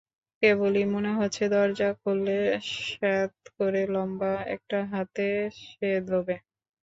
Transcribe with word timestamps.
কেবলই 0.43 0.85
মনে 0.93 1.11
হচ্ছে, 1.17 1.43
দরজা 1.49 1.89
খুললে 1.99 2.37
স্যাঁৎ 2.79 3.33
করে 3.57 3.81
লম্বা 3.93 4.31
একটা 4.55 4.77
হাত 4.91 5.15
সেঁধোবে। 5.61 6.35